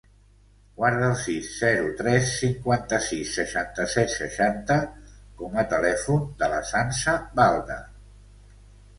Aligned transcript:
Guarda 0.77 1.07
el 1.07 1.11
sis, 1.23 1.49
zero, 1.63 1.89
tres, 1.97 2.29
cinquanta-sis, 2.37 3.33
seixanta-set, 3.39 4.09
seixanta 4.13 4.77
com 5.43 5.59
a 5.65 5.67
telèfon 5.75 6.25
de 6.41 6.49
la 6.55 6.63
Sança 6.71 7.15
Balda. 7.41 7.77